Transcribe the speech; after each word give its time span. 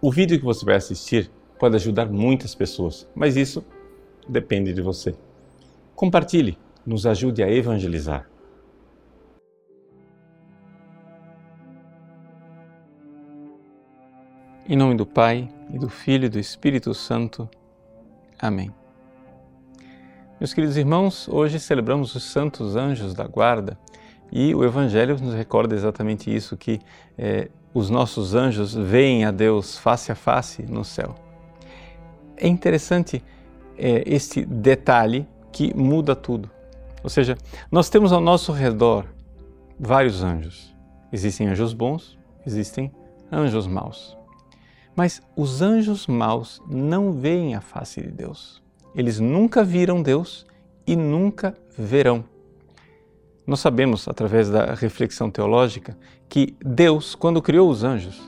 O 0.00 0.12
vídeo 0.12 0.38
que 0.38 0.44
você 0.44 0.64
vai 0.64 0.76
assistir 0.76 1.30
pode 1.58 1.74
ajudar 1.76 2.06
muitas 2.06 2.54
pessoas, 2.54 3.08
mas 3.14 3.36
isso 3.36 3.64
depende 4.28 4.72
de 4.72 4.82
você. 4.82 5.14
Compartilhe, 5.94 6.58
nos 6.84 7.06
ajude 7.06 7.42
a 7.42 7.50
evangelizar. 7.50 8.28
Em 14.68 14.76
nome 14.76 14.96
do 14.96 15.06
Pai, 15.06 15.48
e 15.70 15.78
do 15.78 15.88
Filho 15.88 16.26
e 16.26 16.28
do 16.28 16.38
Espírito 16.38 16.92
Santo. 16.94 17.48
Amém. 18.38 18.72
Meus 20.38 20.52
queridos 20.52 20.76
irmãos, 20.76 21.28
hoje 21.28 21.58
celebramos 21.58 22.14
os 22.14 22.24
santos 22.24 22.76
anjos 22.76 23.14
da 23.14 23.26
guarda 23.26 23.78
e 24.30 24.54
o 24.54 24.64
Evangelho 24.64 25.16
nos 25.18 25.34
recorda 25.34 25.74
exatamente 25.74 26.34
isso, 26.34 26.56
que 26.56 26.80
é, 27.16 27.48
os 27.72 27.90
nossos 27.90 28.34
anjos 28.34 28.74
veem 28.74 29.24
a 29.24 29.30
Deus 29.30 29.78
face 29.78 30.10
a 30.10 30.14
face 30.14 30.62
no 30.62 30.84
céu. 30.84 31.14
É 32.36 32.48
interessante 32.48 33.22
é, 33.78 34.02
este 34.06 34.44
detalhe 34.44 35.26
que 35.52 35.74
muda 35.76 36.14
tudo. 36.14 36.50
Ou 37.02 37.10
seja, 37.10 37.36
nós 37.70 37.88
temos 37.88 38.12
ao 38.12 38.20
nosso 38.20 38.52
redor 38.52 39.06
vários 39.78 40.22
anjos. 40.22 40.74
Existem 41.12 41.48
anjos 41.48 41.72
bons, 41.72 42.18
existem 42.46 42.90
anjos 43.30 43.66
maus. 43.66 44.16
Mas 44.94 45.22
os 45.36 45.62
anjos 45.62 46.06
maus 46.06 46.60
não 46.68 47.12
veem 47.12 47.54
a 47.54 47.60
face 47.60 48.00
de 48.00 48.10
Deus. 48.10 48.62
Eles 48.94 49.20
nunca 49.20 49.62
viram 49.62 50.02
Deus 50.02 50.46
e 50.86 50.96
nunca 50.96 51.54
verão. 51.76 52.24
Nós 53.46 53.60
sabemos, 53.60 54.08
através 54.08 54.50
da 54.50 54.74
reflexão 54.74 55.30
teológica, 55.30 55.96
que 56.28 56.56
Deus, 56.60 57.14
quando 57.14 57.40
criou 57.40 57.70
os 57.70 57.84
anjos, 57.84 58.20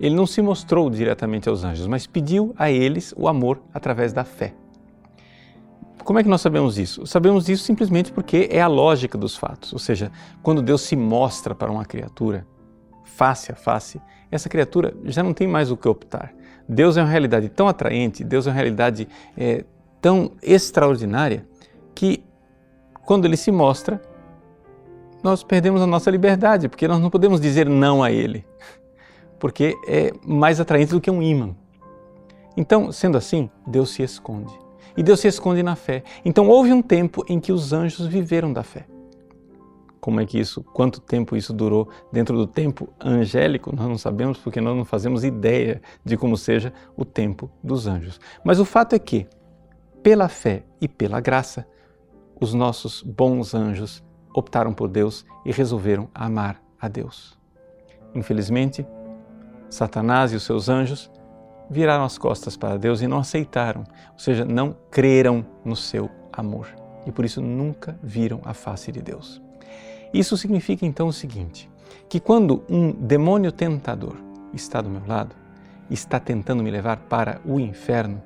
ele 0.00 0.14
não 0.14 0.26
se 0.26 0.42
mostrou 0.42 0.90
diretamente 0.90 1.48
aos 1.48 1.62
anjos, 1.62 1.86
mas 1.86 2.06
pediu 2.06 2.52
a 2.58 2.70
eles 2.70 3.14
o 3.16 3.28
amor 3.28 3.62
através 3.72 4.12
da 4.12 4.24
fé. 4.24 4.52
Como 6.02 6.18
é 6.18 6.22
que 6.22 6.28
nós 6.28 6.40
sabemos 6.40 6.76
isso? 6.76 7.06
Sabemos 7.06 7.48
isso 7.48 7.64
simplesmente 7.64 8.12
porque 8.12 8.48
é 8.50 8.60
a 8.60 8.66
lógica 8.66 9.16
dos 9.16 9.36
fatos. 9.36 9.72
Ou 9.72 9.78
seja, 9.78 10.10
quando 10.42 10.60
Deus 10.60 10.82
se 10.82 10.96
mostra 10.96 11.54
para 11.54 11.70
uma 11.70 11.84
criatura, 11.84 12.46
face 13.04 13.52
a 13.52 13.54
face, 13.54 14.00
essa 14.30 14.48
criatura 14.48 14.92
já 15.04 15.22
não 15.22 15.32
tem 15.32 15.46
mais 15.46 15.70
o 15.70 15.76
que 15.76 15.88
optar. 15.88 16.34
Deus 16.68 16.96
é 16.96 17.02
uma 17.02 17.08
realidade 17.08 17.48
tão 17.48 17.68
atraente, 17.68 18.24
Deus 18.24 18.46
é 18.46 18.50
uma 18.50 18.56
realidade 18.56 19.06
é, 19.36 19.64
tão 20.00 20.32
extraordinária, 20.42 21.46
que 21.94 22.24
quando 23.06 23.24
Ele 23.24 23.36
se 23.36 23.52
mostra, 23.52 24.02
nós 25.24 25.42
perdemos 25.42 25.80
a 25.80 25.86
nossa 25.86 26.10
liberdade, 26.10 26.68
porque 26.68 26.86
nós 26.86 27.00
não 27.00 27.08
podemos 27.08 27.40
dizer 27.40 27.66
não 27.66 28.02
a 28.02 28.12
Ele, 28.12 28.44
porque 29.38 29.74
é 29.88 30.12
mais 30.22 30.60
atraente 30.60 30.92
do 30.92 31.00
que 31.00 31.10
um 31.10 31.22
imã. 31.22 31.56
Então, 32.54 32.92
sendo 32.92 33.16
assim, 33.16 33.50
Deus 33.66 33.90
se 33.90 34.02
esconde. 34.02 34.52
E 34.94 35.02
Deus 35.02 35.18
se 35.18 35.26
esconde 35.26 35.62
na 35.62 35.74
fé. 35.74 36.04
Então, 36.24 36.46
houve 36.46 36.72
um 36.72 36.82
tempo 36.82 37.24
em 37.26 37.40
que 37.40 37.50
os 37.50 37.72
anjos 37.72 38.06
viveram 38.06 38.52
da 38.52 38.62
fé. 38.62 38.86
Como 39.98 40.20
é 40.20 40.26
que 40.26 40.38
isso, 40.38 40.62
quanto 40.62 41.00
tempo 41.00 41.34
isso 41.34 41.54
durou 41.54 41.88
dentro 42.12 42.36
do 42.36 42.46
tempo 42.46 42.90
angélico, 43.00 43.74
nós 43.74 43.88
não 43.88 43.96
sabemos 43.96 44.36
porque 44.36 44.60
nós 44.60 44.76
não 44.76 44.84
fazemos 44.84 45.24
ideia 45.24 45.80
de 46.04 46.18
como 46.18 46.36
seja 46.36 46.70
o 46.94 47.04
tempo 47.04 47.50
dos 47.62 47.86
anjos. 47.86 48.20
Mas 48.44 48.60
o 48.60 48.64
fato 48.66 48.94
é 48.94 48.98
que, 48.98 49.26
pela 50.02 50.28
fé 50.28 50.64
e 50.78 50.86
pela 50.86 51.18
graça, 51.18 51.66
os 52.38 52.52
nossos 52.52 53.02
bons 53.02 53.54
anjos 53.54 54.04
optaram 54.34 54.74
por 54.74 54.88
Deus 54.88 55.24
e 55.46 55.52
resolveram 55.52 56.08
amar 56.12 56.60
a 56.78 56.88
Deus. 56.88 57.38
Infelizmente, 58.14 58.86
Satanás 59.70 60.32
e 60.32 60.36
os 60.36 60.42
seus 60.42 60.68
anjos 60.68 61.10
viraram 61.70 62.04
as 62.04 62.18
costas 62.18 62.56
para 62.56 62.76
Deus 62.76 63.00
e 63.00 63.06
não 63.06 63.18
aceitaram, 63.18 63.84
ou 64.12 64.18
seja, 64.18 64.44
não 64.44 64.76
creram 64.90 65.46
no 65.64 65.74
seu 65.74 66.10
amor 66.32 66.68
e 67.06 67.12
por 67.12 67.24
isso 67.24 67.40
nunca 67.40 67.98
viram 68.02 68.40
a 68.44 68.52
face 68.52 68.90
de 68.90 69.00
Deus. 69.00 69.40
Isso 70.12 70.36
significa 70.36 70.84
então 70.84 71.08
o 71.08 71.12
seguinte: 71.12 71.70
que 72.08 72.20
quando 72.20 72.62
um 72.68 72.92
demônio 72.92 73.52
tentador 73.52 74.16
está 74.52 74.80
do 74.80 74.90
meu 74.90 75.02
lado, 75.06 75.34
está 75.90 76.18
tentando 76.18 76.62
me 76.62 76.70
levar 76.70 76.98
para 77.08 77.40
o 77.44 77.58
inferno, 77.58 78.22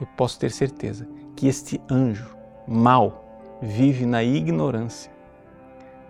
eu 0.00 0.06
posso 0.16 0.38
ter 0.38 0.50
certeza 0.50 1.06
que 1.36 1.46
este 1.46 1.80
anjo 1.90 2.36
mau 2.66 3.56
vive 3.60 4.04
na 4.06 4.22
ignorância 4.22 5.13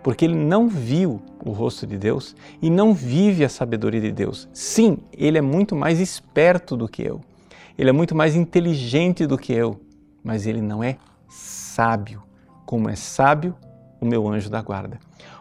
porque 0.05 0.23
ele 0.23 0.35
não 0.35 0.69
viu 0.69 1.19
o 1.43 1.51
rosto 1.51 1.87
de 1.87 1.97
Deus 1.97 2.35
e 2.61 2.69
não 2.69 2.93
vive 2.93 3.43
a 3.43 3.49
sabedoria 3.49 3.99
de 3.99 4.11
Deus. 4.11 4.47
Sim, 4.53 4.99
ele 5.11 5.39
é 5.39 5.41
muito 5.41 5.75
mais 5.75 5.99
esperto 5.99 6.77
do 6.77 6.87
que 6.87 7.01
eu, 7.01 7.21
ele 7.75 7.89
é 7.89 7.91
muito 7.91 8.13
mais 8.13 8.35
inteligente 8.35 9.25
do 9.25 9.35
que 9.35 9.51
eu, 9.51 9.81
mas 10.23 10.45
ele 10.45 10.61
não 10.61 10.83
é 10.83 10.97
sábio, 11.27 12.21
como 12.67 12.87
é 12.87 12.95
sábio 12.95 13.55
o 13.99 14.05
meu 14.05 14.27
anjo 14.27 14.47
da 14.47 14.61
guarda. 14.61 14.99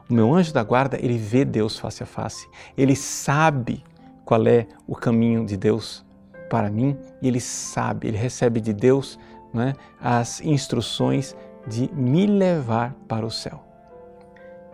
O 0.09 0.15
meu 0.15 0.35
anjo 0.35 0.51
da 0.51 0.65
guarda, 0.65 0.99
ele 0.99 1.19
vê 1.19 1.45
Deus 1.45 1.79
face 1.79 2.03
a 2.03 2.07
face, 2.07 2.49
ele 2.75 2.97
sabe 2.97 3.85
qual 4.25 4.47
é 4.47 4.67
o 4.87 4.97
caminho 4.97 5.45
de 5.45 5.59
Deus 5.59 6.07
para 6.49 6.71
mim 6.71 6.97
e 7.21 7.29
ele 7.29 7.39
sabe, 7.39 8.09
ele 8.09 8.17
recebe 8.17 8.63
de 8.63 8.73
Deus 8.73 9.19
né, 9.53 9.75
as 10.01 10.41
instruções 10.41 11.37
de 11.69 11.93
me 11.93 12.27
levar 12.27 12.95
para 13.07 13.27
o 13.27 13.31
céu. 13.31 13.74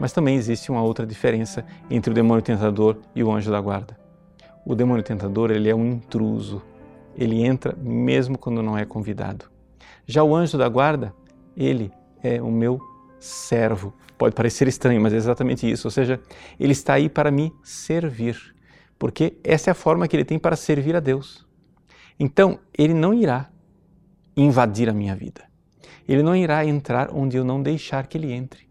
Mas 0.00 0.12
também 0.12 0.36
existe 0.36 0.70
uma 0.70 0.82
outra 0.82 1.06
diferença 1.06 1.62
entre 1.90 2.10
o 2.10 2.14
demônio 2.14 2.42
tentador 2.42 2.96
e 3.14 3.22
o 3.22 3.30
anjo 3.30 3.50
da 3.50 3.60
guarda. 3.60 4.00
O 4.64 4.74
demônio 4.74 5.04
tentador, 5.04 5.50
ele 5.50 5.68
é 5.68 5.74
um 5.74 5.86
intruso. 5.86 6.62
Ele 7.14 7.44
entra 7.44 7.76
mesmo 7.76 8.38
quando 8.38 8.62
não 8.62 8.78
é 8.78 8.86
convidado. 8.86 9.44
Já 10.06 10.24
o 10.24 10.34
anjo 10.34 10.56
da 10.56 10.66
guarda, 10.70 11.14
ele 11.54 11.92
é 12.22 12.40
o 12.40 12.50
meu 12.50 12.80
servo. 13.18 13.92
Pode 14.16 14.34
parecer 14.34 14.66
estranho, 14.68 15.02
mas 15.02 15.12
é 15.12 15.16
exatamente 15.16 15.70
isso. 15.70 15.86
Ou 15.86 15.90
seja, 15.90 16.18
ele 16.58 16.72
está 16.72 16.94
aí 16.94 17.10
para 17.10 17.30
me 17.30 17.52
servir, 17.62 18.38
porque 18.98 19.36
essa 19.44 19.68
é 19.68 19.72
a 19.72 19.74
forma 19.74 20.08
que 20.08 20.16
ele 20.16 20.24
tem 20.24 20.38
para 20.38 20.56
servir 20.56 20.96
a 20.96 21.00
Deus. 21.00 21.46
Então, 22.18 22.58
ele 22.76 22.94
não 22.94 23.12
irá 23.12 23.50
invadir 24.34 24.88
a 24.88 24.94
minha 24.94 25.14
vida. 25.14 25.42
Ele 26.08 26.22
não 26.22 26.34
irá 26.34 26.64
entrar 26.64 27.10
onde 27.12 27.36
eu 27.36 27.44
não 27.44 27.62
deixar 27.62 28.06
que 28.06 28.16
ele 28.16 28.32
entre. 28.32 28.69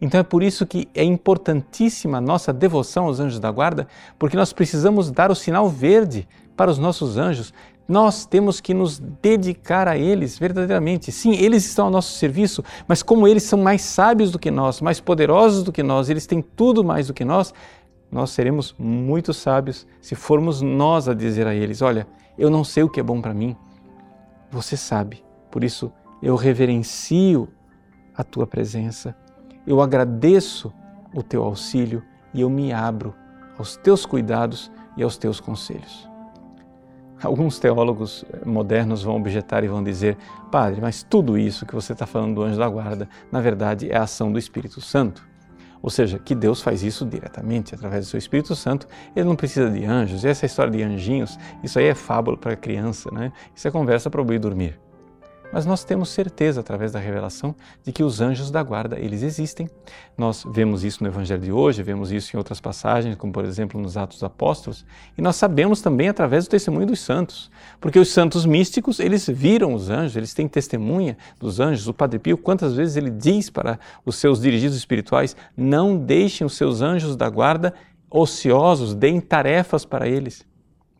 Então 0.00 0.20
é 0.20 0.22
por 0.22 0.42
isso 0.42 0.66
que 0.66 0.88
é 0.94 1.04
importantíssima 1.04 2.18
a 2.18 2.20
nossa 2.20 2.52
devoção 2.52 3.06
aos 3.06 3.20
anjos 3.20 3.40
da 3.40 3.50
guarda, 3.50 3.86
porque 4.18 4.36
nós 4.36 4.52
precisamos 4.52 5.10
dar 5.10 5.30
o 5.30 5.34
sinal 5.34 5.68
verde 5.68 6.28
para 6.56 6.70
os 6.70 6.78
nossos 6.78 7.16
anjos. 7.16 7.52
Nós 7.86 8.24
temos 8.24 8.60
que 8.60 8.72
nos 8.72 8.98
dedicar 8.98 9.86
a 9.86 9.96
eles 9.96 10.38
verdadeiramente. 10.38 11.12
Sim, 11.12 11.32
eles 11.34 11.66
estão 11.66 11.86
ao 11.86 11.90
nosso 11.90 12.14
serviço, 12.14 12.64
mas 12.88 13.02
como 13.02 13.28
eles 13.28 13.42
são 13.42 13.60
mais 13.60 13.82
sábios 13.82 14.30
do 14.30 14.38
que 14.38 14.50
nós, 14.50 14.80
mais 14.80 15.00
poderosos 15.00 15.62
do 15.62 15.72
que 15.72 15.82
nós, 15.82 16.08
eles 16.08 16.26
têm 16.26 16.40
tudo 16.40 16.82
mais 16.82 17.08
do 17.08 17.14
que 17.14 17.24
nós, 17.24 17.52
nós 18.10 18.30
seremos 18.30 18.74
muito 18.78 19.34
sábios 19.34 19.86
se 20.00 20.14
formos 20.14 20.62
nós 20.62 21.08
a 21.08 21.14
dizer 21.14 21.46
a 21.46 21.54
eles: 21.54 21.82
Olha, 21.82 22.06
eu 22.38 22.48
não 22.48 22.64
sei 22.64 22.82
o 22.82 22.88
que 22.88 23.00
é 23.00 23.02
bom 23.02 23.20
para 23.20 23.34
mim, 23.34 23.56
você 24.50 24.76
sabe, 24.76 25.22
por 25.50 25.64
isso 25.64 25.92
eu 26.22 26.36
reverencio 26.36 27.48
a 28.16 28.22
tua 28.22 28.46
presença 28.46 29.14
eu 29.66 29.80
agradeço 29.80 30.72
o 31.14 31.22
teu 31.22 31.42
auxílio 31.42 32.02
e 32.32 32.40
eu 32.40 32.50
me 32.50 32.72
abro 32.72 33.14
aos 33.58 33.76
teus 33.76 34.04
cuidados 34.04 34.70
e 34.96 35.02
aos 35.02 35.16
teus 35.16 35.40
conselhos. 35.40 36.08
Alguns 37.22 37.58
teólogos 37.58 38.24
eh, 38.30 38.44
modernos 38.44 39.02
vão 39.02 39.16
objetar 39.16 39.64
e 39.64 39.68
vão 39.68 39.82
dizer: 39.82 40.18
Padre, 40.50 40.80
mas 40.80 41.02
tudo 41.02 41.38
isso 41.38 41.64
que 41.64 41.74
você 41.74 41.92
está 41.92 42.06
falando 42.06 42.34
do 42.34 42.42
anjo 42.42 42.58
da 42.58 42.68
guarda, 42.68 43.08
na 43.32 43.40
verdade 43.40 43.90
é 43.90 43.96
a 43.96 44.02
ação 44.02 44.30
do 44.30 44.38
Espírito 44.38 44.80
Santo. 44.80 45.26
Ou 45.80 45.90
seja, 45.90 46.18
que 46.18 46.34
Deus 46.34 46.62
faz 46.62 46.82
isso 46.82 47.04
diretamente, 47.04 47.74
através 47.74 48.06
do 48.06 48.08
seu 48.08 48.18
Espírito 48.18 48.56
Santo, 48.56 48.88
ele 49.14 49.26
não 49.26 49.36
precisa 49.36 49.70
de 49.70 49.84
anjos. 49.84 50.24
E 50.24 50.28
essa 50.28 50.46
história 50.46 50.72
de 50.72 50.82
anjinhos, 50.82 51.38
isso 51.62 51.78
aí 51.78 51.86
é 51.86 51.94
fábula 51.94 52.38
para 52.38 52.56
criança, 52.56 53.10
né? 53.10 53.32
Isso 53.54 53.68
é 53.68 53.70
conversa 53.70 54.08
para 54.10 54.20
o 54.20 54.38
dormir 54.38 54.80
mas 55.54 55.64
nós 55.64 55.84
temos 55.84 56.08
certeza 56.08 56.60
através 56.60 56.90
da 56.90 56.98
revelação 56.98 57.54
de 57.84 57.92
que 57.92 58.02
os 58.02 58.20
anjos 58.20 58.50
da 58.50 58.60
guarda, 58.60 58.98
eles 58.98 59.22
existem. 59.22 59.70
Nós 60.18 60.44
vemos 60.52 60.82
isso 60.82 61.00
no 61.00 61.08
evangelho 61.08 61.40
de 61.40 61.52
hoje, 61.52 61.80
vemos 61.80 62.10
isso 62.10 62.34
em 62.34 62.36
outras 62.36 62.60
passagens, 62.60 63.14
como 63.14 63.32
por 63.32 63.44
exemplo 63.44 63.80
nos 63.80 63.96
Atos 63.96 64.16
dos 64.16 64.24
Apóstolos, 64.24 64.84
e 65.16 65.22
nós 65.22 65.36
sabemos 65.36 65.80
também 65.80 66.08
através 66.08 66.44
do 66.44 66.50
testemunho 66.50 66.88
dos 66.88 66.98
santos, 66.98 67.52
porque 67.80 68.00
os 68.00 68.08
santos 68.08 68.44
místicos, 68.44 68.98
eles 68.98 69.28
viram 69.28 69.74
os 69.74 69.90
anjos, 69.90 70.16
eles 70.16 70.34
têm 70.34 70.48
testemunha 70.48 71.16
dos 71.38 71.60
anjos. 71.60 71.86
O 71.86 71.94
Padre 71.94 72.18
Pio, 72.18 72.36
quantas 72.36 72.74
vezes 72.74 72.96
ele 72.96 73.10
diz 73.10 73.48
para 73.48 73.78
os 74.04 74.16
seus 74.16 74.40
dirigidos 74.40 74.76
espirituais: 74.76 75.36
"Não 75.56 75.96
deixem 75.96 76.44
os 76.44 76.56
seus 76.56 76.82
anjos 76.82 77.14
da 77.14 77.30
guarda 77.30 77.72
ociosos, 78.10 78.92
deem 78.92 79.20
tarefas 79.20 79.84
para 79.84 80.08
eles". 80.08 80.44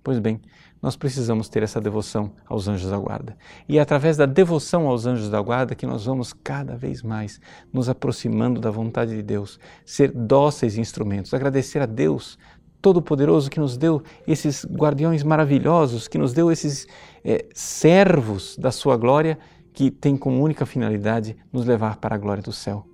Pois 0.04 0.20
bem, 0.20 0.40
nós 0.84 0.96
precisamos 0.96 1.48
ter 1.48 1.62
essa 1.62 1.80
devoção 1.80 2.32
aos 2.46 2.68
anjos 2.68 2.90
da 2.90 2.98
guarda. 2.98 3.34
E 3.66 3.78
é 3.78 3.80
através 3.80 4.18
da 4.18 4.26
devoção 4.26 4.86
aos 4.86 5.06
anjos 5.06 5.30
da 5.30 5.40
guarda 5.40 5.74
que 5.74 5.86
nós 5.86 6.04
vamos 6.04 6.34
cada 6.34 6.76
vez 6.76 7.02
mais 7.02 7.40
nos 7.72 7.88
aproximando 7.88 8.60
da 8.60 8.70
vontade 8.70 9.16
de 9.16 9.22
Deus, 9.22 9.58
ser 9.82 10.12
dóceis 10.12 10.76
instrumentos, 10.76 11.32
agradecer 11.32 11.80
a 11.80 11.86
Deus 11.86 12.38
Todo-Poderoso 12.82 13.50
que 13.50 13.58
nos 13.58 13.78
deu 13.78 14.02
esses 14.26 14.66
guardiões 14.66 15.22
maravilhosos, 15.22 16.06
que 16.06 16.18
nos 16.18 16.34
deu 16.34 16.52
esses 16.52 16.86
é, 17.24 17.46
servos 17.54 18.54
da 18.58 18.70
Sua 18.70 18.98
glória, 18.98 19.38
que 19.72 19.90
tem 19.90 20.18
como 20.18 20.44
única 20.44 20.66
finalidade 20.66 21.34
nos 21.50 21.64
levar 21.64 21.96
para 21.96 22.14
a 22.14 22.18
glória 22.18 22.42
do 22.42 22.52
céu. 22.52 22.84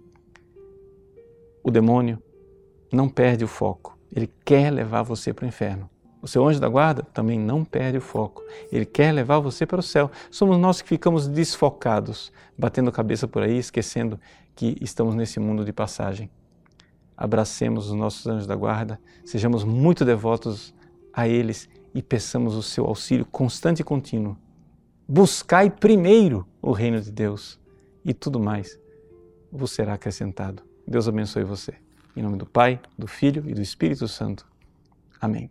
O 1.61 1.73
demônio 1.73 2.23
não 2.93 3.09
perde 3.09 3.45
o 3.45 3.49
foco, 3.49 3.99
ele 4.15 4.31
quer 4.45 4.71
levar 4.71 5.03
você 5.03 5.35
para 5.35 5.45
o 5.45 5.49
inferno. 5.49 5.91
O 6.23 6.29
seu 6.29 6.47
anjo 6.47 6.61
da 6.61 6.69
guarda 6.69 7.03
também 7.15 7.39
não 7.39 7.65
perde 7.65 7.99
o 7.99 8.01
foco. 8.01 8.43
Ele 8.71 8.85
quer 8.85 9.13
levar 9.13 9.39
você 9.39 9.65
para 9.65 9.81
o 9.81 9.83
céu. 9.83 10.11
Somos 10.31 10.59
nós 10.59 10.83
que 10.83 10.89
ficamos 10.89 11.27
desfocados, 11.27 12.33
batendo 12.59 12.93
cabeça 12.93 13.27
por 13.27 13.43
aí, 13.43 13.57
esquecendo 13.57 14.21
que 14.55 14.77
estamos 14.81 15.15
nesse 15.15 15.41
mundo 15.41 15.65
de 15.65 15.73
passagem. 15.73 16.31
Abracemos 17.17 17.89
os 17.89 17.95
nossos 17.95 18.27
anjos 18.27 18.47
da 18.47 18.55
guarda, 18.55 19.01
sejamos 19.25 19.65
muito 19.65 20.05
devotos 20.05 20.75
a 21.13 21.29
eles 21.29 21.69
e 21.95 22.03
peçamos 22.03 22.55
o 22.55 22.63
seu 22.63 22.87
auxílio 22.87 23.27
constante 23.27 23.81
e 23.81 23.85
contínuo. 23.85 24.37
Buscai 25.09 25.71
primeiro 25.71 26.47
o 26.63 26.73
reino 26.73 27.01
de 27.01 27.11
Deus 27.11 27.59
e 28.05 28.15
tudo 28.15 28.39
mais 28.39 28.79
vos 29.51 29.73
será 29.73 29.95
acrescentado. 29.95 30.63
Deus 30.87 31.09
abençoe 31.09 31.45
você. 31.45 31.75
Em 32.17 32.23
nome 32.23 32.37
do 32.37 32.47
Pai, 32.47 32.81
do 32.99 33.07
Filho 33.07 33.49
e 33.49 33.55
do 33.55 33.63
Espírito 33.63 34.07
Santo. 34.09 34.47
Amém. 35.21 35.51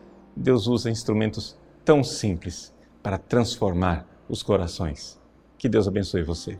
Deus 0.35 0.67
usa 0.67 0.89
instrumentos 0.89 1.57
tão 1.83 2.03
simples 2.03 2.73
para 3.01 3.17
transformar 3.17 4.05
os 4.29 4.43
corações. 4.43 5.19
Que 5.57 5.67
Deus 5.67 5.87
abençoe 5.87 6.23
você. 6.23 6.57